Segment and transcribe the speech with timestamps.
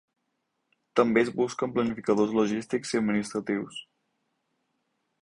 [0.99, 3.81] També es busquen planificadors logístics i administratius.